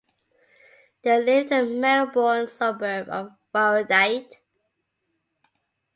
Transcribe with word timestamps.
They 1.03 1.21
live 1.23 1.51
in 1.51 1.67
the 1.69 1.75
Melbourne 1.75 2.47
suburb 2.47 3.07
of 3.09 3.33
Warrandyte. 3.53 4.37